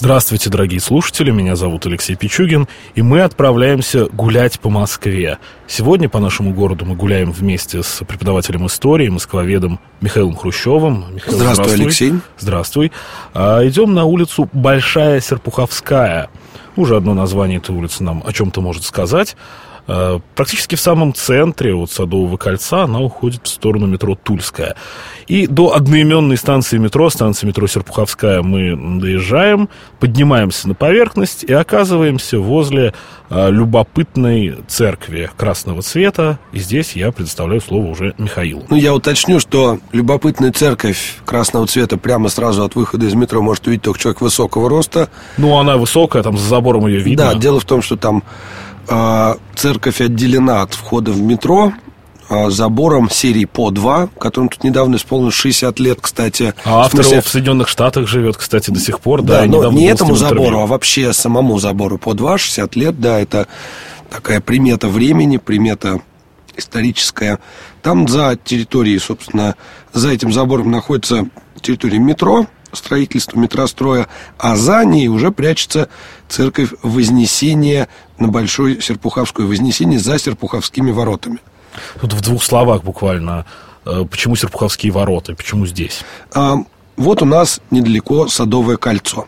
Здравствуйте, 0.00 0.48
дорогие 0.48 0.80
слушатели, 0.80 1.30
меня 1.30 1.56
зовут 1.56 1.84
Алексей 1.84 2.16
Пичугин, 2.16 2.68
и 2.94 3.02
мы 3.02 3.20
отправляемся 3.20 4.06
гулять 4.06 4.58
по 4.58 4.70
Москве. 4.70 5.36
Сегодня 5.66 6.08
по 6.08 6.20
нашему 6.20 6.54
городу 6.54 6.86
мы 6.86 6.94
гуляем 6.94 7.32
вместе 7.32 7.82
с 7.82 8.02
преподавателем 8.06 8.66
истории, 8.66 9.10
москвоведом 9.10 9.78
Михаилом 10.00 10.36
Хрущевым. 10.36 11.04
Михаил, 11.12 11.36
здравствуй, 11.36 11.64
здравствуй, 11.66 11.84
Алексей. 11.84 12.14
Здравствуй. 12.38 12.92
А, 13.34 13.60
идем 13.68 13.92
на 13.92 14.06
улицу 14.06 14.48
Большая 14.54 15.20
Серпуховская. 15.20 16.30
Уже 16.76 16.96
одно 16.96 17.12
название 17.12 17.58
этой 17.58 17.76
улицы 17.76 18.02
нам 18.02 18.22
о 18.24 18.32
чем-то 18.32 18.62
может 18.62 18.84
сказать. 18.84 19.36
Э, 19.86 20.20
практически 20.34 20.74
в 20.74 20.80
самом 20.80 21.14
центре 21.14 21.74
от 21.74 21.90
Садового 21.90 22.36
кольца 22.36 22.84
она 22.84 23.00
уходит 23.00 23.46
в 23.46 23.48
сторону 23.48 23.86
метро 23.86 24.14
Тульская. 24.14 24.76
И 25.26 25.46
до 25.46 25.74
одноименной 25.74 26.36
станции 26.36 26.78
метро, 26.78 27.08
станции 27.10 27.46
метро 27.46 27.66
Серпуховская, 27.66 28.42
мы 28.42 29.00
доезжаем, 29.00 29.68
поднимаемся 29.98 30.68
на 30.68 30.74
поверхность 30.74 31.44
и 31.44 31.52
оказываемся 31.52 32.38
возле 32.38 32.94
э, 33.30 33.50
любопытной 33.50 34.56
церкви 34.66 35.30
красного 35.36 35.82
цвета. 35.82 36.38
И 36.52 36.58
здесь 36.58 36.96
я 36.96 37.12
предоставляю 37.12 37.60
слово 37.60 37.86
уже 37.86 38.14
Михаилу. 38.18 38.64
Ну, 38.68 38.76
я 38.76 38.94
уточню, 38.94 39.40
что 39.40 39.78
любопытная 39.92 40.52
церковь 40.52 41.16
красного 41.24 41.66
цвета 41.66 41.96
прямо 41.96 42.28
сразу 42.28 42.64
от 42.64 42.74
выхода 42.74 43.06
из 43.06 43.14
метро 43.14 43.40
может 43.40 43.66
увидеть 43.66 43.84
только 43.84 44.00
человек 44.00 44.20
высокого 44.20 44.68
роста. 44.68 45.10
Ну, 45.36 45.56
она 45.58 45.76
высокая, 45.76 46.22
там 46.22 46.36
за 46.36 46.48
забором 46.48 46.86
ее 46.86 47.00
видно. 47.00 47.32
Да, 47.32 47.34
дело 47.34 47.60
в 47.60 47.64
том, 47.64 47.82
что 47.82 47.96
там 47.96 48.24
церковь 49.54 50.00
отделена 50.00 50.62
от 50.62 50.74
входа 50.74 51.12
в 51.12 51.20
метро 51.20 51.72
а, 52.30 52.48
забором 52.48 53.10
серии 53.10 53.44
по 53.44 53.72
2, 53.72 54.10
которым 54.18 54.48
тут 54.48 54.62
недавно 54.62 54.96
исполнилось 54.96 55.34
60 55.34 55.80
лет, 55.80 55.98
кстати. 56.00 56.54
А 56.64 56.82
автор 56.82 57.02
в, 57.02 57.24
в 57.24 57.28
Соединенных 57.28 57.66
Штатах 57.66 58.06
живет, 58.06 58.36
кстати, 58.36 58.70
до 58.70 58.78
сих 58.78 59.00
пор, 59.00 59.22
да. 59.22 59.40
да 59.40 59.46
но 59.46 59.72
не 59.72 59.86
этому 59.86 60.14
забору, 60.14 60.60
а 60.60 60.66
вообще 60.66 61.12
самому 61.12 61.58
забору 61.58 61.98
по 61.98 62.14
2, 62.14 62.38
60 62.38 62.76
лет, 62.76 63.00
да, 63.00 63.18
это 63.18 63.48
такая 64.08 64.40
примета 64.40 64.86
времени, 64.86 65.38
примета 65.38 66.00
историческая. 66.56 67.40
Там 67.82 68.06
за 68.06 68.38
территорией, 68.42 69.00
собственно, 69.00 69.56
за 69.92 70.10
этим 70.10 70.32
забором 70.32 70.70
находится 70.70 71.26
территория 71.60 71.98
метро, 71.98 72.46
строительства 72.72 73.38
метростроя, 73.38 74.08
а 74.38 74.56
за 74.56 74.84
ней 74.84 75.08
уже 75.08 75.30
прячется 75.30 75.88
церковь 76.28 76.70
Вознесения 76.82 77.88
на 78.18 78.28
Большой 78.28 78.80
Серпуховской, 78.80 79.44
Вознесение 79.44 79.98
за 79.98 80.18
Серпуховскими 80.18 80.90
воротами. 80.90 81.40
Тут 82.00 82.12
в 82.12 82.20
двух 82.20 82.42
словах 82.42 82.82
буквально, 82.82 83.46
э, 83.84 84.04
почему 84.10 84.36
Серпуховские 84.36 84.92
ворота, 84.92 85.34
почему 85.34 85.66
здесь? 85.66 86.02
А, 86.32 86.56
вот 86.96 87.22
у 87.22 87.24
нас 87.24 87.60
недалеко 87.70 88.28
Садовое 88.28 88.76
кольцо. 88.76 89.26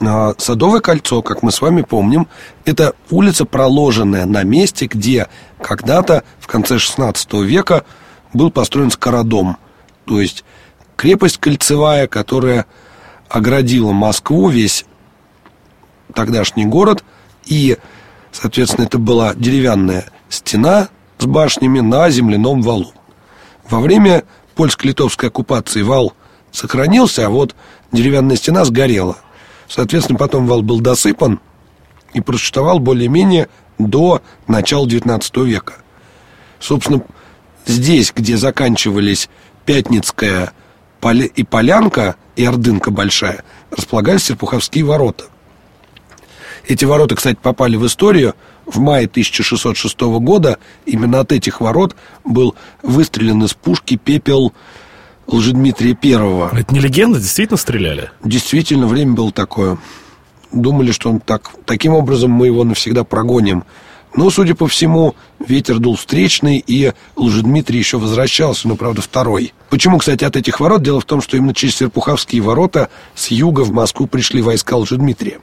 А, 0.00 0.34
Садовое 0.38 0.80
кольцо, 0.80 1.22
как 1.22 1.42
мы 1.42 1.50
с 1.50 1.60
вами 1.60 1.82
помним, 1.82 2.28
это 2.64 2.94
улица, 3.10 3.44
проложенная 3.44 4.26
на 4.26 4.42
месте, 4.42 4.86
где 4.86 5.28
когда-то 5.60 6.24
в 6.38 6.46
конце 6.46 6.76
XVI 6.76 7.44
века 7.44 7.84
был 8.32 8.50
построен 8.50 8.90
скородом. 8.90 9.56
То 10.04 10.20
есть 10.20 10.44
крепость 10.98 11.38
кольцевая, 11.38 12.08
которая 12.08 12.66
оградила 13.28 13.92
Москву, 13.92 14.48
весь 14.48 14.84
тогдашний 16.12 16.66
город, 16.66 17.04
и, 17.46 17.78
соответственно, 18.32 18.86
это 18.86 18.98
была 18.98 19.32
деревянная 19.34 20.06
стена 20.28 20.88
с 21.18 21.24
башнями 21.24 21.78
на 21.78 22.10
земляном 22.10 22.62
валу. 22.62 22.92
Во 23.70 23.78
время 23.78 24.24
польско-литовской 24.56 25.28
оккупации 25.28 25.82
вал 25.82 26.14
сохранился, 26.50 27.26
а 27.26 27.30
вот 27.30 27.54
деревянная 27.92 28.36
стена 28.36 28.64
сгорела. 28.64 29.18
Соответственно, 29.68 30.18
потом 30.18 30.48
вал 30.48 30.62
был 30.62 30.80
досыпан 30.80 31.38
и 32.12 32.20
просуществовал 32.20 32.80
более-менее 32.80 33.48
до 33.78 34.20
начала 34.48 34.84
XIX 34.86 35.44
века. 35.44 35.74
Собственно, 36.58 37.02
здесь, 37.66 38.12
где 38.12 38.36
заканчивались 38.36 39.28
Пятницкая 39.64 40.52
и 41.02 41.44
Полянка, 41.44 42.16
и 42.36 42.44
Ордынка 42.44 42.90
большая, 42.90 43.44
располагались 43.70 44.24
Серпуховские 44.24 44.84
ворота. 44.84 45.24
Эти 46.66 46.84
ворота, 46.84 47.16
кстати, 47.16 47.38
попали 47.40 47.76
в 47.76 47.86
историю. 47.86 48.34
В 48.66 48.78
мае 48.78 49.06
1606 49.06 50.00
года 50.00 50.58
именно 50.84 51.20
от 51.20 51.32
этих 51.32 51.62
ворот 51.62 51.96
был 52.24 52.54
выстрелен 52.82 53.42
из 53.42 53.54
пушки 53.54 53.96
пепел 53.96 54.52
Лжедмитрия 55.26 55.94
Первого. 55.94 56.50
Это 56.54 56.74
не 56.74 56.80
легенда? 56.80 57.18
Действительно 57.18 57.56
стреляли? 57.56 58.10
Действительно, 58.22 58.86
время 58.86 59.14
было 59.14 59.32
такое. 59.32 59.78
Думали, 60.52 60.92
что 60.92 61.10
он 61.10 61.20
так, 61.20 61.50
таким 61.64 61.94
образом 61.94 62.30
мы 62.30 62.46
его 62.46 62.64
навсегда 62.64 63.04
прогоним. 63.04 63.64
Но, 64.14 64.30
судя 64.30 64.54
по 64.54 64.66
всему, 64.66 65.14
ветер 65.38 65.78
дул 65.78 65.96
встречный, 65.96 66.62
и 66.66 66.92
Лжедмитрий 67.16 67.78
еще 67.78 67.98
возвращался, 67.98 68.66
но, 68.66 68.76
правда, 68.76 69.02
второй. 69.02 69.52
Почему, 69.70 69.98
кстати, 69.98 70.24
от 70.24 70.36
этих 70.36 70.60
ворот? 70.60 70.82
Дело 70.82 71.00
в 71.00 71.04
том, 71.04 71.20
что 71.20 71.36
именно 71.36 71.54
через 71.54 71.76
Серпуховские 71.76 72.42
ворота 72.42 72.88
с 73.14 73.28
юга 73.28 73.60
в 73.60 73.72
Москву 73.72 74.06
пришли 74.06 74.40
войска 74.40 74.76
Лжедмитрия. 74.76 75.38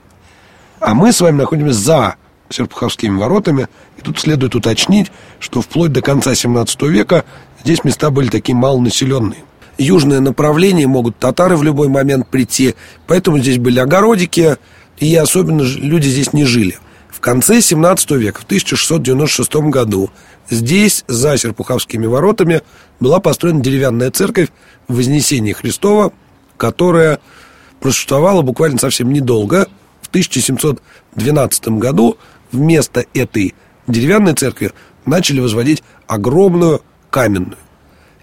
А 0.80 0.94
мы 0.94 1.12
с 1.12 1.20
вами 1.20 1.36
находимся 1.36 1.78
за 1.78 2.16
Серпуховскими 2.50 3.18
воротами. 3.18 3.68
И 3.98 4.02
тут 4.02 4.18
следует 4.18 4.54
уточнить, 4.54 5.10
что 5.40 5.62
вплоть 5.62 5.92
до 5.92 6.02
конца 6.02 6.34
17 6.34 6.82
века 6.82 7.24
здесь 7.62 7.84
места 7.84 8.10
были 8.10 8.28
такие 8.28 8.54
малонаселенные. 8.54 9.44
Южное 9.78 10.20
направление 10.20 10.86
могут 10.86 11.18
татары 11.18 11.56
в 11.56 11.62
любой 11.62 11.88
момент 11.88 12.28
прийти, 12.28 12.74
поэтому 13.06 13.38
здесь 13.38 13.58
были 13.58 13.78
огородики, 13.78 14.56
и 14.98 15.14
особенно 15.14 15.62
люди 15.62 16.08
здесь 16.08 16.32
не 16.32 16.44
жили. 16.44 16.78
В 17.16 17.20
конце 17.20 17.62
17 17.62 18.10
века, 18.10 18.42
в 18.42 18.44
1696 18.44 19.54
году, 19.70 20.10
здесь, 20.50 21.02
за 21.08 21.38
Серпуховскими 21.38 22.04
воротами, 22.04 22.60
была 23.00 23.20
построена 23.20 23.60
деревянная 23.60 24.10
церковь 24.10 24.50
Вознесения 24.86 25.54
Христова, 25.54 26.12
которая 26.58 27.20
просуществовала 27.80 28.42
буквально 28.42 28.78
совсем 28.78 29.10
недолго. 29.14 29.66
В 30.02 30.08
1712 30.08 31.68
году 31.68 32.18
вместо 32.52 33.06
этой 33.14 33.54
деревянной 33.86 34.34
церкви 34.34 34.72
начали 35.06 35.40
возводить 35.40 35.82
огромную 36.06 36.82
каменную. 37.08 37.56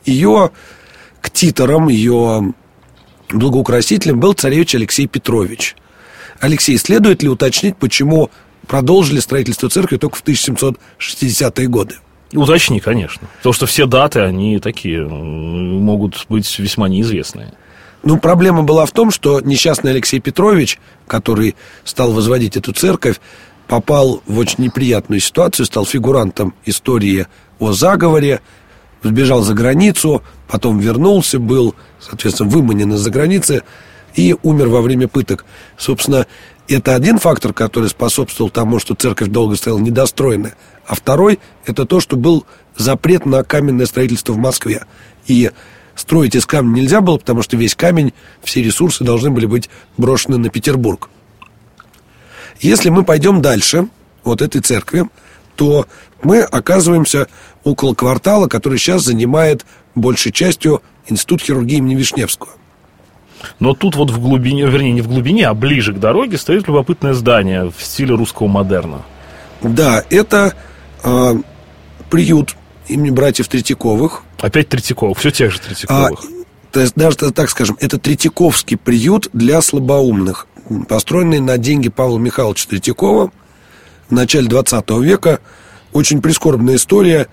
Ее 0.06 0.52
ктитором, 1.20 1.88
ее 1.88 2.54
благоукрасителем 3.32 4.20
был 4.20 4.34
царевич 4.34 4.76
Алексей 4.76 5.08
Петрович. 5.08 5.76
Алексей, 6.40 6.78
следует 6.78 7.24
ли 7.24 7.30
уточнить, 7.30 7.76
почему 7.78 8.30
продолжили 8.68 9.20
строительство 9.20 9.70
церкви 9.70 9.98
только 9.98 10.18
в 10.18 10.24
1760-е 10.24 11.68
годы. 11.68 11.96
Уточни, 12.34 12.80
конечно. 12.80 13.28
Потому 13.38 13.54
что 13.54 13.66
все 13.66 13.86
даты, 13.86 14.22
они 14.22 14.60
такие, 14.60 15.06
могут 15.06 16.26
быть 16.30 16.60
весьма 16.60 16.90
неизвестные. 16.90 17.54
Ну, 18.04 18.18
проблема 18.18 18.64
была 18.64 18.86
в 18.86 18.92
том, 18.92 19.12
что 19.12 19.40
несчастный 19.40 19.92
Алексей 19.92 20.20
Петрович, 20.20 20.80
который 21.08 21.56
стал 21.86 22.12
возводить 22.12 22.58
эту 22.58 22.74
церковь, 22.74 23.20
попал 23.68 24.22
в 24.28 24.40
очень 24.40 24.66
неприятную 24.66 25.22
ситуацию, 25.22 25.66
стал 25.66 25.86
фигурантом 25.86 26.54
истории 26.66 27.28
о 27.60 27.72
заговоре, 27.72 28.42
сбежал 29.04 29.42
за 29.42 29.54
границу, 29.54 30.22
потом 30.48 30.80
вернулся, 30.80 31.40
был, 31.40 31.76
соответственно, 32.00 32.50
выманен 32.50 32.94
из-за 32.94 33.10
границы 33.10 33.64
и 34.16 34.36
умер 34.44 34.68
во 34.68 34.82
время 34.82 35.08
пыток. 35.08 35.46
Собственно, 35.78 36.28
это 36.68 36.96
один 36.96 37.20
фактор, 37.20 37.54
который 37.54 37.90
способствовал 37.90 38.50
тому, 38.50 38.80
что 38.80 38.96
церковь 38.96 39.30
долго 39.30 39.56
стояла 39.56 39.80
недостроенная. 39.80 40.56
А 40.86 40.96
второй– 40.96 41.40
это 41.66 41.86
то, 41.86 42.00
что 42.00 42.16
был 42.16 42.46
запрет 42.76 43.26
на 43.26 43.44
каменное 43.44 43.86
строительство 43.86 44.34
в 44.34 44.38
Москве. 44.38 44.86
И 45.28 45.52
строить 45.96 46.36
из 46.36 46.46
камня 46.46 46.82
нельзя 46.82 47.02
было, 47.02 47.18
потому 47.18 47.42
что 47.42 47.58
весь 47.58 47.76
камень, 47.76 48.14
все 48.44 48.64
ресурсы 48.64 49.04
должны 49.04 49.30
были 49.30 49.46
быть 49.46 49.70
брошены 49.98 50.38
на 50.38 50.50
Петербург. 50.50 51.10
Если 52.60 52.90
мы 52.90 53.04
пойдем 53.04 53.42
дальше 53.42 53.88
вот 54.24 54.42
этой 54.42 54.62
церкви, 54.62 55.10
то 55.56 55.86
мы 56.24 56.42
оказываемся 56.42 57.28
около 57.64 57.94
квартала, 57.94 58.48
который 58.48 58.80
сейчас 58.80 59.04
занимает 59.04 59.66
большей 59.96 60.32
частью 60.32 60.82
Институт 61.08 61.42
хирургии 61.42 61.78
имени 61.78 61.96
Вишневского. 61.96 62.52
Но 63.60 63.74
тут 63.74 63.96
вот 63.96 64.12
в 64.12 64.20
глубине, 64.20 64.66
вернее, 64.66 64.94
не 64.94 65.02
в 65.02 65.08
глубине, 65.08 65.48
а 65.48 65.54
ближе 65.54 65.94
к 65.94 66.00
дороге 66.00 66.38
стоит 66.38 66.68
любопытное 66.68 67.14
здание 67.14 67.72
в 67.76 67.84
стиле 67.84 68.16
русского 68.16 68.48
модерна. 68.48 69.02
Да, 69.62 70.04
это 70.10 70.54
э, 71.04 71.34
приют 72.10 72.56
имени 72.88 73.10
братьев 73.10 73.48
Третьяковых. 73.48 74.24
Опять 74.40 74.70
Третьяковых, 74.70 75.18
все 75.18 75.32
тех 75.32 75.52
же 75.52 75.60
Третьяковых. 75.60 76.20
А, 76.24 76.44
то 76.72 76.80
есть, 76.80 76.96
даже 76.96 77.16
так 77.18 77.50
скажем, 77.50 77.78
это 77.80 77.98
Третьяковский 77.98 78.78
приют 78.78 79.30
для 79.34 79.62
слабоумных. 79.62 80.48
построенный 80.88 81.40
на 81.40 81.58
деньги 81.58 81.90
Павла 81.90 82.18
Михайловича 82.18 82.68
Третьякова 82.70 83.32
в 84.10 84.12
начале 84.12 84.48
20 84.48 84.90
века. 85.02 85.40
Очень 85.94 86.22
прискорбная 86.22 86.76
история. 86.76 87.28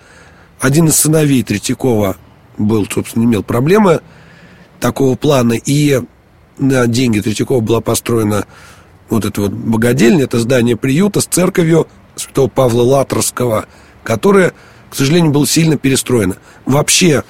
Один 0.60 0.88
из 0.88 0.96
сыновей 0.96 1.42
Третьякова 1.42 2.16
был, 2.58 2.86
собственно, 2.90 3.24
имел 3.24 3.42
проблемы 3.42 4.00
такого 4.80 5.16
плана, 5.16 5.52
и 5.52 6.00
на 6.58 6.86
деньги 6.86 7.20
Третьякова 7.20 7.60
была 7.60 7.80
построена 7.80 8.46
вот 9.08 9.24
эта 9.24 9.42
вот 9.42 9.52
богадельня, 9.52 10.24
это 10.24 10.38
здание 10.38 10.76
приюта 10.76 11.20
с 11.20 11.26
церковью 11.26 11.86
святого 12.16 12.48
Павла 12.48 12.82
Латорского, 12.82 13.66
которое, 14.04 14.52
к 14.90 14.94
сожалению, 14.94 15.32
было 15.32 15.46
сильно 15.46 15.76
перестроено. 15.76 16.36
Вообще 16.66 17.24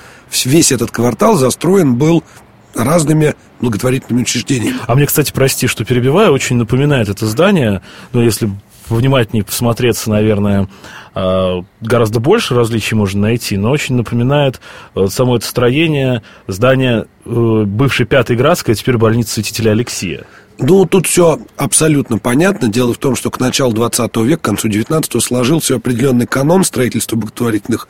весь 0.45 0.73
этот 0.73 0.91
квартал 0.91 1.37
застроен 1.37 1.95
был 1.97 2.23
разными 2.75 3.35
благотворительными 3.61 4.23
учреждениями. 4.23 4.79
А 4.87 4.95
мне, 4.95 5.07
кстати, 5.07 5.33
прости, 5.33 5.67
что 5.67 5.85
перебиваю, 5.85 6.33
очень 6.33 6.57
напоминает 6.57 7.09
это 7.09 7.27
здание, 7.27 7.83
но 8.13 8.23
если 8.23 8.51
внимательнее 8.97 9.45
посмотреться, 9.45 10.11
наверное, 10.11 10.69
а, 11.15 11.65
гораздо 11.81 12.21
больше 12.21 12.55
различий 12.55 12.97
можно 12.97 13.23
найти, 13.23 13.57
но 13.57 13.71
очень 13.71 13.97
напоминает 13.97 14.61
э, 14.95 15.07
само 15.09 15.37
это 15.37 15.47
строение 15.47 16.23
здания 16.47 17.07
э, 17.25 17.63
бывшей 17.67 18.07
Пятой 18.07 18.37
Градской, 18.37 18.75
а 18.75 18.77
теперь 18.77 18.97
больницы 18.97 19.35
святителя 19.35 19.73
Алексея. 19.73 20.25
Ну, 20.59 20.85
тут 20.85 21.07
все 21.07 21.41
абсолютно 21.57 22.19
понятно. 22.19 22.69
Дело 22.69 22.93
в 22.93 22.99
том, 22.99 23.17
что 23.17 23.31
к 23.31 23.41
началу 23.41 23.73
20 23.73 24.15
века, 24.19 24.43
к 24.43 24.45
концу 24.45 24.69
19 24.69 25.23
сложился 25.23 25.77
определенный 25.77 26.27
канон 26.27 26.65
строительства 26.65 27.17
благотворительных 27.17 27.89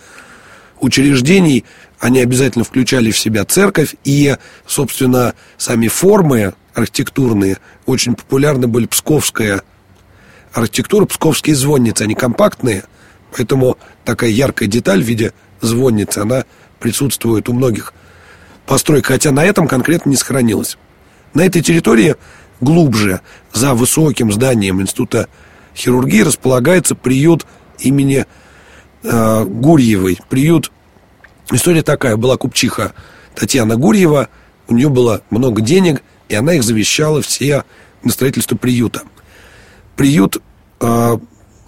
учреждений. 0.81 1.65
Они 1.99 2.21
обязательно 2.21 2.65
включали 2.65 3.11
в 3.11 3.19
себя 3.19 3.45
церковь, 3.45 3.97
и, 4.05 4.37
собственно, 4.67 5.35
сами 5.59 5.89
формы 5.89 6.55
архитектурные 6.75 7.59
очень 7.87 8.15
популярны 8.15 8.69
были 8.69 8.87
псковская 8.87 9.63
архитектура, 10.53 11.07
псковские 11.07 11.55
звонницы, 11.57 12.03
они 12.03 12.15
компактные, 12.15 12.85
поэтому 13.37 13.79
такая 14.05 14.31
яркая 14.31 14.69
деталь 14.69 15.03
в 15.03 15.07
виде 15.07 15.33
звонницы, 15.61 16.19
она 16.19 16.45
присутствует 16.79 17.49
у 17.49 17.53
многих 17.53 17.93
построек, 18.67 19.07
хотя 19.07 19.31
на 19.31 19.45
этом 19.45 19.69
конкретно 19.69 20.11
не 20.11 20.17
сохранилось. 20.17 20.79
На 21.35 21.43
этой 21.43 21.63
территории 21.63 22.17
глубже, 22.61 23.21
за 23.53 23.75
высоким 23.75 24.33
зданием 24.33 24.81
Института 24.81 25.29
хирургии, 25.75 26.23
располагается 26.23 26.95
приют 26.95 27.47
имени 27.79 28.27
э, 29.03 29.45
Гурьевой. 29.45 30.19
Приют, 30.29 30.73
история 31.51 31.83
такая, 31.83 32.17
была 32.17 32.37
купчиха 32.37 32.93
Татьяна 33.35 33.77
Гурьева, 33.77 34.29
у 34.69 34.75
нее 34.75 34.89
было 34.89 35.23
много 35.31 35.63
денег, 35.63 36.03
и 36.29 36.35
она 36.35 36.55
их 36.55 36.63
завещала 36.63 37.23
все 37.23 37.65
на 38.03 38.13
строительство 38.13 38.57
приюта. 38.57 39.03
Приют 39.97 40.39
э, 40.81 41.17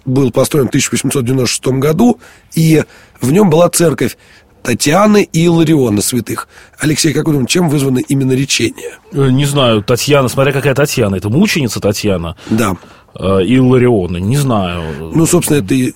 был 0.05 0.31
построен 0.31 0.65
в 0.65 0.69
1896 0.69 1.67
году, 1.79 2.19
и 2.55 2.83
в 3.21 3.31
нем 3.31 3.49
была 3.49 3.69
церковь 3.69 4.17
Татьяны 4.63 5.27
и 5.31 5.45
Илариона 5.45 6.01
святых. 6.01 6.47
Алексей, 6.79 7.13
как 7.13 7.27
вы 7.27 7.33
думаете, 7.33 7.53
чем 7.53 7.69
вызвано 7.69 7.99
именно 7.99 8.31
речение? 8.31 8.97
Э, 9.11 9.29
не 9.29 9.45
знаю, 9.45 9.83
Татьяна, 9.83 10.29
смотря 10.29 10.53
какая 10.53 10.73
Татьяна. 10.73 11.15
Это 11.15 11.29
мученица 11.29 11.79
Татьяна? 11.79 12.37
Да. 12.49 12.77
Э, 13.15 13.43
и 13.43 13.55
Илариона, 13.55 14.17
не 14.17 14.37
знаю. 14.37 15.11
Ну, 15.13 15.25
собственно, 15.25 15.57
это 15.57 15.73
и 15.73 15.93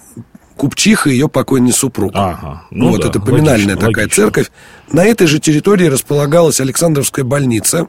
купчиха 0.58 1.10
и 1.10 1.14
ее 1.14 1.30
покойный 1.30 1.72
супруг. 1.72 2.12
Ага. 2.14 2.64
Ну, 2.72 2.90
вот 2.90 3.02
да, 3.02 3.10
это 3.10 3.20
поминальная 3.22 3.76
логично, 3.76 3.76
такая 3.76 4.06
логично. 4.06 4.24
церковь. 4.24 4.52
На 4.92 5.06
этой 5.06 5.28
же 5.28 5.40
территории 5.40 5.86
располагалась 5.86 6.60
Александровская 6.60 7.24
больница. 7.24 7.88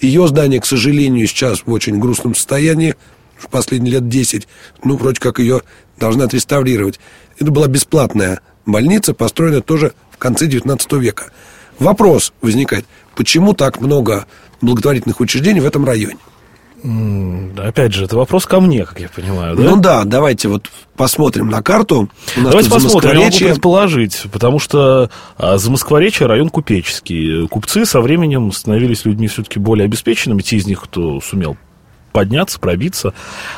Ее 0.00 0.26
здание, 0.28 0.60
к 0.60 0.66
сожалению, 0.66 1.26
сейчас 1.26 1.62
в 1.66 1.72
очень 1.72 1.98
грустном 1.98 2.34
состоянии, 2.34 2.96
в 3.38 3.48
последние 3.48 3.94
лет 3.94 4.08
10. 4.08 4.48
Ну, 4.84 4.96
вроде 4.96 5.20
как 5.20 5.38
ее 5.38 5.62
должны 5.98 6.22
отреставрировать. 6.22 7.00
Это 7.38 7.50
была 7.50 7.66
бесплатная 7.66 8.40
больница, 8.64 9.14
построенная 9.14 9.60
тоже 9.60 9.92
в 10.10 10.18
конце 10.18 10.46
19 10.46 10.92
века. 10.94 11.30
Вопрос 11.78 12.32
возникает, 12.40 12.86
почему 13.14 13.52
так 13.52 13.80
много 13.80 14.26
благотворительных 14.60 15.20
учреждений 15.20 15.60
в 15.60 15.66
этом 15.66 15.84
районе? 15.84 16.16
Опять 17.56 17.94
же, 17.94 18.04
это 18.04 18.16
вопрос 18.16 18.46
ко 18.46 18.60
мне, 18.60 18.84
как 18.84 19.00
я 19.00 19.08
понимаю, 19.08 19.56
да? 19.56 19.62
Ну 19.62 19.80
да, 19.80 20.04
давайте 20.04 20.48
вот 20.48 20.70
посмотрим 20.96 21.48
на 21.48 21.62
карту. 21.62 22.08
У 22.36 22.40
нас 22.40 22.50
давайте 22.50 22.70
посмотрим, 22.70 23.18
я 23.18 23.26
могу 23.26 23.38
предположить, 23.38 24.22
потому 24.30 24.58
что 24.58 25.10
а, 25.36 25.58
Замоскворечье 25.58 26.26
район 26.26 26.48
купеческий. 26.48 27.48
Купцы 27.48 27.86
со 27.86 28.00
временем 28.00 28.52
становились 28.52 29.04
людьми 29.04 29.26
все-таки 29.26 29.58
более 29.58 29.86
обеспеченными, 29.86 30.42
те 30.42 30.56
из 30.56 30.66
них, 30.66 30.82
кто 30.82 31.20
сумел 31.20 31.56
подняться, 32.16 32.58
пробиться. 32.58 33.12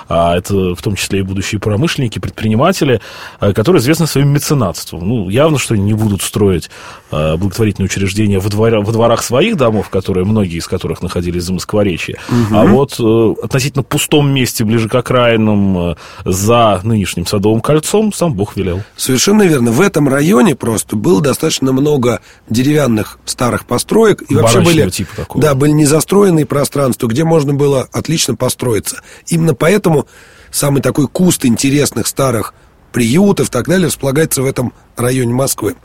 А 0.08 0.36
это 0.36 0.74
в 0.74 0.82
том 0.82 0.96
числе 0.96 1.20
и 1.20 1.22
будущие 1.22 1.60
промышленники, 1.60 2.18
предприниматели, 2.18 3.00
а, 3.38 3.52
которые 3.52 3.80
известны 3.80 4.08
своим 4.08 4.30
меценатством. 4.30 5.06
Ну, 5.06 5.28
явно, 5.28 5.60
что 5.60 5.74
они 5.74 5.84
не 5.84 5.94
будут 5.94 6.22
строить 6.22 6.70
а, 7.12 7.36
благотворительные 7.36 7.86
учреждения 7.86 8.40
во, 8.40 8.50
двор, 8.50 8.80
во 8.80 8.92
дворах 8.92 9.22
своих 9.22 9.56
домов, 9.56 9.90
которые, 9.90 10.24
многие 10.24 10.56
из 10.56 10.66
которых 10.66 11.02
находились 11.02 11.44
за 11.44 11.52
Москворечье, 11.52 12.18
угу. 12.28 12.56
а 12.56 12.64
вот 12.64 12.96
э, 12.98 13.34
относительно 13.44 13.84
пустом 13.84 14.28
месте, 14.28 14.64
ближе 14.64 14.88
к 14.88 14.94
окраинам, 14.96 15.90
э, 15.90 15.94
за 16.24 16.80
нынешним 16.82 17.26
Садовым 17.26 17.60
кольцом, 17.60 18.12
сам 18.12 18.34
Бог 18.34 18.56
велел. 18.56 18.82
Совершенно 18.96 19.44
верно. 19.44 19.70
В 19.70 19.80
этом 19.80 20.08
районе 20.08 20.56
просто 20.56 20.96
было 20.96 21.20
достаточно 21.20 21.72
много 21.72 22.20
деревянных 22.50 23.20
старых 23.24 23.66
построек. 23.66 24.24
И 24.28 24.34
вообще 24.34 24.60
были, 24.60 24.90
типа 24.90 25.14
такого. 25.14 25.42
да, 25.42 25.54
были 25.54 25.70
незастроенные 25.70 26.44
пространства, 26.44 27.06
где 27.06 27.22
можно 27.22 27.54
было 27.54 27.86
отлично 27.92 28.34
построиться. 28.48 29.02
Именно 29.26 29.54
поэтому 29.54 30.06
самый 30.50 30.80
такой 30.80 31.06
куст 31.06 31.44
интересных 31.44 32.06
старых 32.06 32.54
приютов 32.92 33.48
и 33.48 33.50
так 33.50 33.68
далее 33.68 33.88
располагается 33.88 34.40
в 34.40 34.46
этом 34.46 34.72
районе 34.96 35.34
Москвы. 35.34 35.76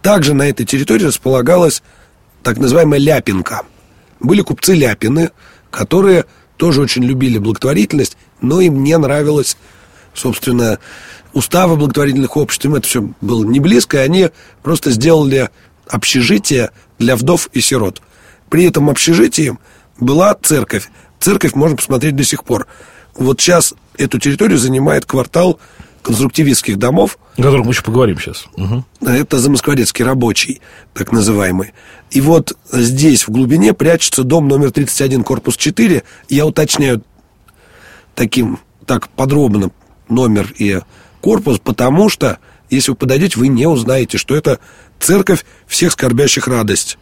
Также 0.00 0.32
на 0.32 0.48
этой 0.48 0.64
территории 0.64 1.04
располагалась 1.04 1.82
так 2.42 2.56
называемая 2.56 2.98
Ляпинка. 2.98 3.60
Были 4.20 4.40
купцы 4.40 4.72
Ляпины, 4.72 5.32
которые 5.70 6.24
тоже 6.56 6.80
очень 6.80 7.04
любили 7.04 7.36
благотворительность, 7.36 8.16
но 8.40 8.62
им 8.62 8.82
не 8.82 8.96
нравилось, 8.96 9.58
собственно, 10.14 10.78
уставы 11.34 11.76
благотворительных 11.76 12.38
обществ. 12.38 12.64
Им 12.64 12.76
это 12.76 12.88
все 12.88 13.10
было 13.20 13.44
не 13.44 13.60
близко, 13.60 13.98
и 13.98 14.00
они 14.00 14.30
просто 14.62 14.90
сделали 14.92 15.50
общежитие 15.88 16.70
для 16.98 17.16
вдов 17.16 17.50
и 17.52 17.60
сирот. 17.60 18.00
При 18.48 18.64
этом 18.64 18.88
общежитии 18.88 19.58
была 19.98 20.34
церковь, 20.42 20.88
Церковь 21.22 21.54
можно 21.54 21.76
посмотреть 21.76 22.16
до 22.16 22.24
сих 22.24 22.42
пор. 22.42 22.66
Вот 23.14 23.40
сейчас 23.40 23.74
эту 23.96 24.18
территорию 24.18 24.58
занимает 24.58 25.06
квартал 25.06 25.60
конструктивистских 26.02 26.80
домов. 26.80 27.16
О 27.36 27.42
котором 27.42 27.66
мы 27.66 27.70
еще 27.70 27.82
поговорим 27.82 28.18
сейчас. 28.18 28.46
Угу. 28.56 28.84
Это 29.06 29.38
Замоскворецкий 29.38 30.04
рабочий, 30.04 30.60
так 30.94 31.12
называемый. 31.12 31.74
И 32.10 32.20
вот 32.20 32.58
здесь, 32.72 33.28
в 33.28 33.30
глубине, 33.30 33.72
прячется 33.72 34.24
дом 34.24 34.48
номер 34.48 34.72
31, 34.72 35.22
корпус 35.22 35.56
4. 35.56 36.02
Я 36.28 36.44
уточняю 36.44 37.04
таким, 38.16 38.58
так 38.84 39.08
подробно 39.08 39.70
номер 40.08 40.52
и 40.58 40.80
корпус, 41.20 41.60
потому 41.62 42.08
что, 42.08 42.38
если 42.68 42.90
вы 42.90 42.96
подойдете, 42.96 43.38
вы 43.38 43.46
не 43.46 43.66
узнаете, 43.66 44.18
что 44.18 44.34
это 44.34 44.58
церковь 44.98 45.44
всех 45.68 45.92
скорбящих 45.92 46.48
радость 46.48 46.98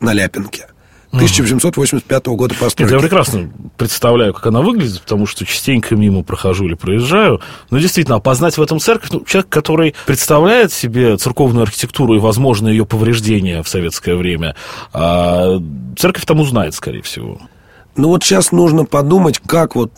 на 0.00 0.14
Ляпинке. 0.14 0.68
1885 1.12 2.26
года 2.26 2.54
постройки. 2.54 2.92
Нет, 2.92 2.92
я 2.92 2.98
прекрасно 2.98 3.50
представляю, 3.76 4.34
как 4.34 4.46
она 4.46 4.60
выглядит, 4.60 5.00
потому 5.00 5.26
что 5.26 5.46
частенько 5.46 5.96
мимо 5.96 6.22
прохожу 6.22 6.66
или 6.66 6.74
проезжаю. 6.74 7.40
Но 7.70 7.78
действительно, 7.78 8.16
опознать 8.16 8.58
в 8.58 8.62
этом 8.62 8.78
церковь, 8.78 9.10
ну, 9.10 9.24
человек, 9.24 9.48
который 9.48 9.94
представляет 10.06 10.72
себе 10.72 11.16
церковную 11.16 11.62
архитектуру 11.62 12.14
и, 12.14 12.18
возможно, 12.18 12.68
ее 12.68 12.84
повреждения 12.84 13.62
в 13.62 13.68
советское 13.68 14.16
время, 14.16 14.54
а 14.92 15.58
церковь 15.96 16.26
там 16.26 16.40
узнает, 16.40 16.74
скорее 16.74 17.02
всего. 17.02 17.40
Ну 17.96 18.08
вот 18.08 18.22
сейчас 18.22 18.52
нужно 18.52 18.84
подумать, 18.84 19.40
как 19.44 19.74
вот 19.74 19.92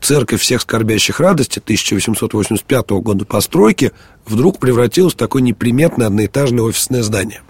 церковь 0.00 0.40
всех 0.40 0.62
скорбящих 0.62 1.20
радости 1.20 1.58
1885 1.58 2.90
года 2.90 3.24
постройки 3.24 3.92
вдруг 4.24 4.58
превратилась 4.58 5.14
в 5.14 5.16
такое 5.16 5.42
неприметное 5.42 6.06
одноэтажное 6.06 6.64
офисное 6.64 7.02
здание. 7.02 7.42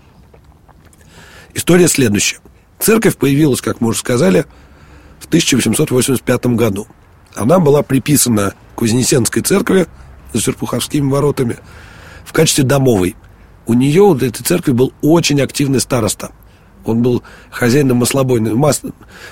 История 1.54 1.88
следующая. 1.88 2.38
Церковь 2.82 3.16
появилась, 3.16 3.60
как 3.60 3.80
мы 3.80 3.90
уже 3.90 4.00
сказали, 4.00 4.44
в 5.20 5.26
1885 5.26 6.46
году. 6.46 6.88
Она 7.36 7.60
была 7.60 7.82
приписана 7.82 8.54
к 8.74 8.82
Вознесенской 8.82 9.40
церкви 9.40 9.86
за 10.32 10.40
Серпуховскими 10.40 11.08
воротами 11.08 11.58
в 12.24 12.32
качестве 12.32 12.64
домовой. 12.64 13.14
У 13.66 13.74
нее, 13.74 14.02
у 14.02 14.16
этой 14.16 14.42
церкви, 14.42 14.72
был 14.72 14.92
очень 15.00 15.40
активный 15.40 15.78
староста. 15.78 16.32
Он 16.84 17.02
был 17.02 17.22
хозяином 17.52 17.98
маслобойной 17.98 18.54
мас... 18.54 18.82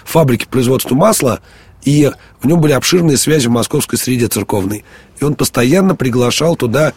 фабрики 0.05 0.47
производства 0.49 0.95
масла, 0.95 1.41
и 1.83 2.09
в 2.41 2.47
нем 2.47 2.61
были 2.61 2.73
обширные 2.73 3.17
связи 3.17 3.49
в 3.49 3.51
московской 3.51 3.99
среде 3.99 4.29
церковной. 4.29 4.85
И 5.21 5.25
он 5.25 5.35
постоянно 5.35 5.97
приглашал 5.97 6.55
туда 6.55 6.93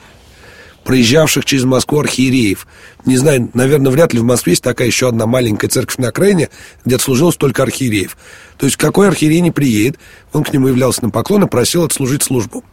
проезжавших 0.84 1.46
через 1.46 1.64
Москву 1.64 2.00
архиереев. 2.00 2.68
Не 3.06 3.18
знаю, 3.18 3.50
наверное, 3.54 3.92
вряд 3.92 4.14
ли 4.14 4.20
в 4.20 4.24
Москве 4.24 4.52
есть 4.54 4.64
такая 4.64 4.88
еще 4.88 5.08
одна 5.08 5.26
маленькая 5.26 5.68
церковь 5.68 5.98
на 5.98 6.10
окраине, 6.10 6.50
где 6.86 6.96
отслужил 6.96 7.32
столько 7.32 7.64
архиереев. 7.64 8.18
То 8.58 8.66
есть 8.66 8.78
какой 8.78 9.08
архиерей 9.08 9.42
не 9.42 9.52
приедет, 9.52 10.00
он 10.32 10.44
к 10.44 10.54
нему 10.54 10.68
являлся 10.68 11.04
на 11.04 11.10
поклон 11.10 11.44
и 11.44 11.48
просил 11.48 11.84
отслужить 11.84 12.24
службу. 12.24 12.64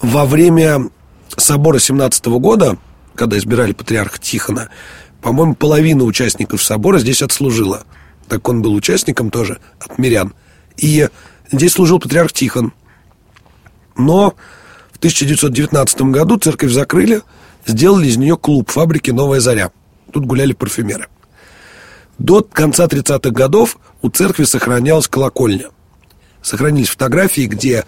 Во 0.00 0.26
время 0.26 0.90
собора 1.36 1.78
17 1.78 2.26
года, 2.26 2.78
когда 3.14 3.38
избирали 3.38 3.72
патриарха 3.72 4.18
Тихона, 4.18 4.70
по-моему, 5.22 5.54
половина 5.54 6.04
участников 6.04 6.62
собора 6.62 6.98
здесь 6.98 7.22
отслужила. 7.22 7.84
Так 8.28 8.46
он 8.48 8.62
был 8.62 8.74
участником 8.74 9.30
тоже 9.30 9.58
от 9.80 9.98
мирян. 9.98 10.34
И 10.76 11.08
здесь 11.50 11.72
служил 11.72 11.98
патриарх 11.98 12.32
Тихон. 12.32 12.72
Но 13.96 14.34
в 14.94 14.96
1919 14.98 16.02
году 16.02 16.38
церковь 16.38 16.70
закрыли, 16.70 17.20
сделали 17.66 18.06
из 18.06 18.16
нее 18.16 18.36
клуб 18.36 18.70
фабрики 18.70 19.10
«Новая 19.10 19.40
заря». 19.40 19.70
Тут 20.12 20.24
гуляли 20.24 20.52
парфюмеры. 20.52 21.08
До 22.18 22.42
конца 22.42 22.86
30-х 22.86 23.30
годов 23.30 23.78
у 24.00 24.08
церкви 24.08 24.44
сохранялась 24.44 25.08
колокольня. 25.08 25.66
Сохранились 26.42 26.88
фотографии, 26.88 27.46
где 27.46 27.84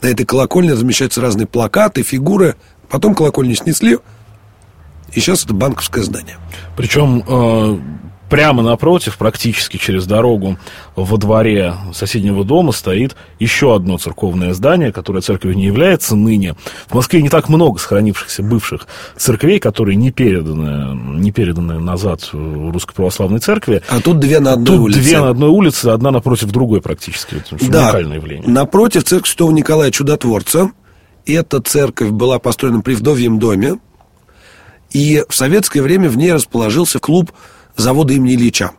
на 0.00 0.06
этой 0.06 0.24
колокольне 0.24 0.72
размещаются 0.72 1.20
разные 1.20 1.46
плакаты, 1.46 2.02
фигуры. 2.02 2.54
Потом 2.88 3.14
колокольню 3.14 3.56
снесли, 3.56 3.98
и 5.12 5.20
сейчас 5.20 5.44
это 5.44 5.54
банковское 5.54 6.04
здание. 6.04 6.36
Причем 6.76 7.24
э, 7.26 7.78
прямо 8.28 8.62
напротив, 8.62 9.16
практически 9.16 9.76
через 9.76 10.06
дорогу 10.06 10.58
во 10.96 11.16
дворе 11.16 11.74
соседнего 11.92 12.44
дома 12.44 12.72
стоит 12.72 13.16
еще 13.38 13.74
одно 13.74 13.98
церковное 13.98 14.54
здание, 14.54 14.92
которое 14.92 15.20
церковью 15.20 15.56
не 15.56 15.66
является 15.66 16.16
ныне. 16.16 16.54
В 16.88 16.94
Москве 16.94 17.22
не 17.22 17.28
так 17.28 17.48
много 17.48 17.78
сохранившихся 17.78 18.42
бывших 18.42 18.86
церквей, 19.16 19.60
которые 19.60 19.96
не 19.96 20.10
переданы, 20.10 21.18
не 21.18 21.32
переданы 21.32 21.78
назад 21.78 22.28
Русской 22.32 22.94
Православной 22.94 23.40
Церкви. 23.40 23.82
А 23.88 24.00
тут 24.00 24.18
две 24.20 24.40
на 24.40 24.54
одной 24.54 24.76
тут 24.76 24.80
улице. 24.80 25.00
две 25.00 25.20
на 25.20 25.30
одной 25.30 25.50
улице, 25.50 25.86
одна 25.86 26.10
напротив 26.10 26.50
другой 26.50 26.80
практически. 26.80 27.36
Это 27.36 27.70
да. 27.70 27.84
уникальное 27.84 28.16
явление. 28.16 28.48
Напротив 28.48 29.04
церковь 29.04 29.28
Святого 29.28 29.52
Николая 29.52 29.90
Чудотворца. 29.90 30.70
Эта 31.26 31.60
церковь 31.60 32.10
была 32.10 32.38
построена 32.38 32.80
при 32.80 32.94
Вдовьем 32.94 33.38
доме. 33.38 33.78
И 34.92 35.24
в 35.28 35.34
советское 35.34 35.82
время 35.82 36.08
в 36.08 36.16
ней 36.16 36.32
расположился 36.32 36.98
клуб 36.98 37.32
завода 37.76 38.12
имени 38.12 38.34
Ильича. 38.34 38.72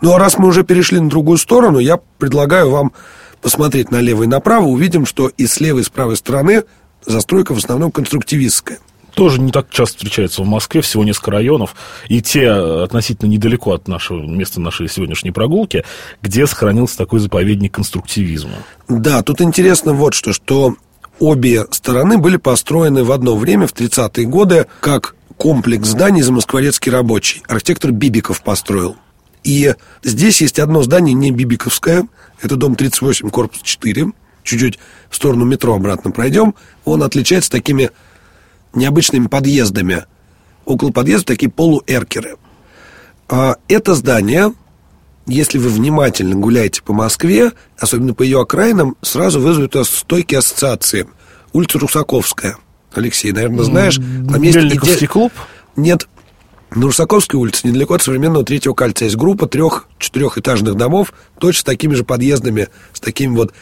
Ну 0.00 0.12
а 0.12 0.18
раз 0.18 0.38
мы 0.38 0.48
уже 0.48 0.64
перешли 0.64 1.00
на 1.00 1.08
другую 1.08 1.38
сторону, 1.38 1.78
я 1.78 1.98
предлагаю 2.18 2.70
вам 2.70 2.92
посмотреть 3.40 3.90
налево 3.90 4.24
и 4.24 4.26
направо, 4.26 4.66
увидим, 4.66 5.06
что 5.06 5.28
и 5.28 5.46
с 5.46 5.60
левой, 5.60 5.82
и 5.82 5.84
с 5.84 5.88
правой 5.88 6.16
стороны 6.16 6.64
застройка 7.04 7.54
в 7.54 7.58
основном 7.58 7.90
конструктивистская. 7.90 8.78
Тоже 9.14 9.40
не 9.40 9.50
так 9.50 9.68
часто 9.70 9.96
встречается 9.96 10.42
в 10.42 10.46
Москве, 10.46 10.80
всего 10.80 11.02
несколько 11.02 11.32
районов, 11.32 11.74
и 12.08 12.22
те 12.22 12.50
относительно 12.50 13.28
недалеко 13.28 13.72
от 13.72 13.88
нашего 13.88 14.24
места 14.24 14.60
нашей 14.60 14.88
сегодняшней 14.88 15.32
прогулки, 15.32 15.84
где 16.22 16.46
сохранился 16.46 16.96
такой 16.98 17.18
заповедник 17.18 17.74
конструктивизма. 17.74 18.52
Да, 18.88 19.22
тут 19.22 19.40
интересно 19.40 19.92
вот 19.92 20.14
что, 20.14 20.32
что 20.32 20.76
обе 21.18 21.66
стороны 21.72 22.18
были 22.18 22.36
построены 22.36 23.02
в 23.02 23.10
одно 23.10 23.36
время, 23.36 23.66
в 23.66 23.74
30-е 23.74 24.24
годы, 24.26 24.66
как 24.80 25.16
комплекс 25.38 25.88
зданий 25.88 26.20
замоскворецкий 26.20 26.92
рабочий. 26.92 27.42
Архитектор 27.48 27.92
Бибиков 27.92 28.42
построил. 28.42 28.96
И 29.44 29.74
здесь 30.02 30.42
есть 30.42 30.58
одно 30.58 30.82
здание 30.82 31.14
не 31.14 31.30
Бибиковское. 31.30 32.06
Это 32.42 32.56
дом 32.56 32.74
38, 32.74 33.30
корпус 33.30 33.62
4. 33.62 34.12
Чуть-чуть 34.42 34.78
в 35.08 35.16
сторону 35.16 35.44
метро 35.44 35.74
обратно 35.74 36.10
пройдем. 36.10 36.54
Он 36.84 37.02
отличается 37.02 37.50
такими 37.50 37.90
необычными 38.74 39.28
подъездами. 39.28 40.04
Около 40.64 40.90
подъезда 40.90 41.28
такие 41.28 41.50
полуэркеры. 41.50 42.36
А 43.28 43.56
это 43.68 43.94
здание, 43.94 44.52
если 45.26 45.58
вы 45.58 45.68
внимательно 45.68 46.34
гуляете 46.34 46.82
по 46.82 46.92
Москве, 46.92 47.52
особенно 47.78 48.12
по 48.12 48.22
ее 48.22 48.40
окраинам, 48.40 48.96
сразу 49.02 49.40
вызовет 49.40 49.76
у 49.76 49.78
вас 49.78 49.88
стойкие 49.88 50.38
ассоциации. 50.38 51.06
Улица 51.52 51.78
Русаковская– 51.78 52.56
Алексей, 52.94 53.32
наверное, 53.32 53.64
знаешь. 53.64 53.96
Там 53.96 54.42
есть 54.42 54.56
иде... 54.56 55.06
клуб? 55.06 55.32
Нет. 55.76 56.08
На 56.70 56.82
Русаковской 56.82 57.40
улице, 57.40 57.66
недалеко 57.66 57.94
от 57.94 58.02
современного 58.02 58.44
третьего 58.44 58.74
кольца, 58.74 59.06
есть 59.06 59.16
группа 59.16 59.46
трех-четырехэтажных 59.46 60.74
домов, 60.74 61.14
точно 61.38 61.60
с 61.60 61.64
такими 61.64 61.94
же 61.94 62.04
подъездами, 62.04 62.68
с 62.92 63.00
такими 63.00 63.34
вот 63.34 63.54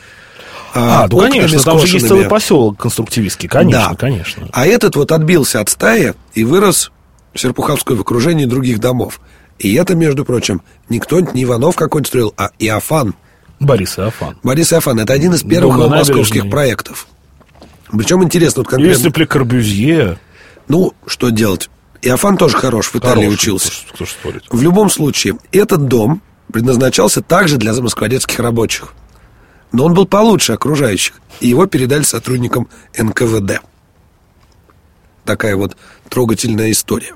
а, 0.74 1.04
а 1.04 1.08
ну, 1.08 1.18
конечно, 1.20 1.58
там 1.60 1.78
же 1.78 1.86
есть 1.86 2.06
целый 2.06 2.28
поселок 2.28 2.78
конструктивистский, 2.78 3.48
конечно, 3.48 3.90
да. 3.90 3.96
конечно. 3.96 4.48
А 4.52 4.66
этот 4.66 4.96
вот 4.96 5.12
отбился 5.12 5.60
от 5.60 5.70
стаи 5.70 6.14
и 6.34 6.44
вырос 6.44 6.90
в 7.32 7.40
Серпуховской 7.40 7.96
в 7.96 8.00
окружении 8.02 8.44
других 8.44 8.78
домов. 8.78 9.20
И 9.58 9.72
это, 9.74 9.94
между 9.94 10.24
прочим, 10.24 10.60
не 10.88 10.98
кто-нибудь, 10.98 11.34
не 11.34 11.44
Иванов 11.44 11.76
какой-нибудь 11.76 12.08
строил, 12.08 12.34
а 12.36 12.50
Иофан. 12.58 13.14
Борис 13.58 13.98
Иофан. 13.98 14.36
Борис 14.42 14.72
Иофан. 14.72 15.00
Это 15.00 15.14
один 15.14 15.32
из 15.32 15.42
первых 15.42 15.88
московских 15.88 16.50
проектов. 16.50 17.06
Причем 17.90 18.22
интересно, 18.22 18.60
вот 18.60 18.68
конкретно... 18.68 18.92
Если 18.92 19.08
при 19.10 19.24
Корбюзье... 19.24 20.18
Ну, 20.68 20.94
что 21.06 21.30
делать? 21.30 21.70
Иофан 22.02 22.36
тоже 22.36 22.56
хорош, 22.56 22.88
в 22.88 22.96
Италии 22.96 23.24
хороший, 23.24 23.34
учился. 23.34 23.70
Кто, 23.86 23.94
кто 23.94 24.06
спорит. 24.06 24.44
В 24.50 24.60
любом 24.62 24.90
случае, 24.90 25.38
этот 25.52 25.86
дом 25.86 26.22
предназначался 26.52 27.22
также 27.22 27.56
для 27.56 27.72
замоскворецких 27.72 28.38
рабочих. 28.40 28.92
Но 29.72 29.84
он 29.84 29.94
был 29.94 30.06
получше 30.06 30.52
окружающих, 30.52 31.14
и 31.40 31.48
его 31.48 31.66
передали 31.66 32.02
сотрудникам 32.02 32.68
НКВД. 32.96 33.60
Такая 35.24 35.56
вот 35.56 35.76
трогательная 36.08 36.70
история. 36.70 37.14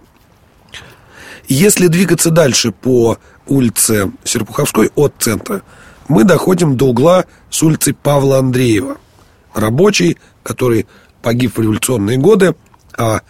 Если 1.49 1.89
двигаться 1.89 2.31
дальше 2.31 2.71
по 2.71 3.19
улице 3.47 4.13
Серпуховской 4.25 4.91
от 4.95 5.15
центра, 5.19 5.63
мы 6.09 6.25
доходим 6.25 6.77
до 6.77 6.87
угла 6.87 7.25
с 7.51 7.63
улицы 7.63 7.95
Павла 7.95 8.39
Андреева. 8.39 8.99
Рабочий 9.55 10.19
который 10.43 10.87
погиб 11.23 11.57
в 11.57 11.61
революционные 11.61 12.19
годы, 12.19 12.55
а 12.97 13.21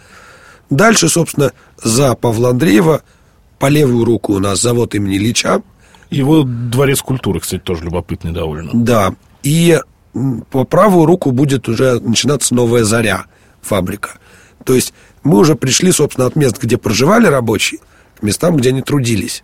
дальше, 0.69 1.09
собственно, 1.09 1.51
за 1.81 2.15
Павла 2.15 2.49
Андреева 2.49 3.03
по 3.59 3.67
левую 3.67 4.05
руку 4.05 4.33
у 4.33 4.39
нас 4.39 4.61
завод 4.61 4.95
имени 4.95 5.17
Ильича. 5.17 5.61
Его 6.09 6.43
дворец 6.43 7.01
культуры, 7.01 7.39
кстати, 7.39 7.61
тоже 7.61 7.83
любопытный 7.83 8.31
довольно. 8.31 8.71
Да, 8.73 9.13
и 9.43 9.79
по 10.49 10.65
правую 10.65 11.05
руку 11.05 11.31
будет 11.31 11.69
уже 11.69 11.99
начинаться 11.99 12.53
новая 12.53 12.83
заря, 12.83 13.25
фабрика. 13.61 14.19
То 14.65 14.73
есть 14.73 14.93
мы 15.23 15.37
уже 15.37 15.55
пришли, 15.55 15.91
собственно, 15.91 16.27
от 16.27 16.35
мест, 16.35 16.61
где 16.61 16.77
проживали 16.77 17.27
рабочие, 17.27 17.79
к 18.19 18.23
местам, 18.23 18.57
где 18.57 18.69
они 18.69 18.81
трудились. 18.81 19.43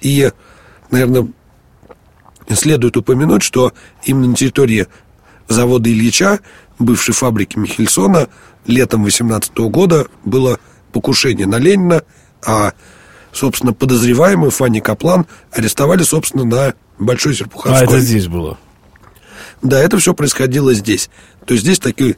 И, 0.00 0.30
наверное, 0.90 1.28
следует 2.50 2.96
упомянуть, 2.96 3.42
что 3.42 3.72
именно 4.04 4.28
на 4.28 4.34
территории 4.34 4.86
завода 5.48 5.90
Ильича 5.90 6.40
бывшей 6.78 7.14
фабрики 7.14 7.58
Михельсона 7.58 8.28
летом 8.66 9.04
18 9.04 9.56
года 9.70 10.06
было 10.24 10.58
покушение 10.92 11.46
на 11.46 11.58
Ленина, 11.58 12.02
а, 12.46 12.72
собственно, 13.32 13.72
подозреваемую 13.72 14.50
Фанни 14.50 14.80
Каплан 14.80 15.26
арестовали, 15.50 16.02
собственно, 16.02 16.44
на 16.44 16.74
Большой 16.98 17.34
Серпуховской. 17.34 17.80
А 17.80 17.84
это 17.84 18.00
здесь 18.00 18.28
было? 18.28 18.58
Да, 19.62 19.80
это 19.80 19.98
все 19.98 20.14
происходило 20.14 20.72
здесь. 20.74 21.10
То 21.46 21.54
есть 21.54 21.64
здесь 21.64 21.78
такой 21.78 22.16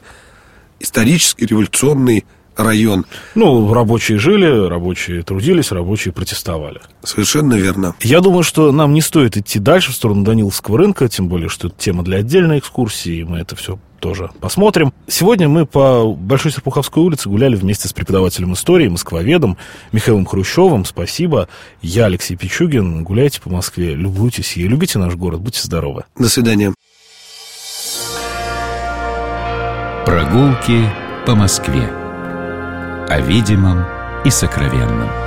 исторический, 0.79 1.45
революционный 1.45 2.25
район. 2.55 3.05
Ну, 3.35 3.73
рабочие 3.73 4.17
жили, 4.19 4.67
рабочие 4.67 5.23
трудились, 5.23 5.71
рабочие 5.71 6.13
протестовали. 6.13 6.81
Совершенно 7.03 7.53
верно. 7.53 7.95
Я 8.01 8.21
думаю, 8.21 8.43
что 8.43 8.71
нам 8.71 8.93
не 8.93 9.01
стоит 9.01 9.37
идти 9.37 9.59
дальше 9.59 9.91
в 9.91 9.95
сторону 9.95 10.23
Даниловского 10.23 10.77
рынка, 10.77 11.07
тем 11.07 11.27
более, 11.27 11.49
что 11.49 11.67
это 11.67 11.77
тема 11.77 12.03
для 12.03 12.17
отдельной 12.17 12.59
экскурсии, 12.59 13.19
и 13.19 13.23
мы 13.23 13.39
это 13.39 13.55
все 13.55 13.79
тоже 13.99 14.31
посмотрим. 14.39 14.93
Сегодня 15.07 15.47
мы 15.49 15.65
по 15.65 16.13
Большой 16.13 16.51
Серпуховской 16.51 17.03
улице 17.03 17.29
гуляли 17.29 17.55
вместе 17.55 17.87
с 17.87 17.93
преподавателем 17.93 18.53
истории, 18.53 18.87
москвоведом 18.87 19.57
Михаилом 19.91 20.25
Хрущевым. 20.25 20.85
Спасибо. 20.85 21.47
Я 21.81 22.05
Алексей 22.05 22.35
Пичугин. 22.35 23.03
Гуляйте 23.03 23.41
по 23.41 23.49
Москве, 23.49 23.93
любуйтесь 23.95 24.57
и 24.57 24.67
любите 24.67 24.99
наш 24.99 25.15
город. 25.15 25.41
Будьте 25.41 25.61
здоровы. 25.61 26.05
До 26.17 26.29
свидания. 26.29 26.73
Прогулки 30.05 30.89
по 31.25 31.35
Москве. 31.35 31.83
О 33.09 33.19
видимом 33.19 33.85
и 34.23 34.29
сокровенном. 34.29 35.26